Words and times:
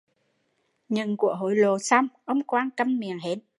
Nhận 0.89 1.17
của 1.17 1.35
hối 1.35 1.55
lộ 1.55 1.79
xong, 1.79 2.07
ông 2.25 2.43
quan 2.43 2.69
câm 2.77 2.99
miệng 2.99 3.19
hến 3.19 3.39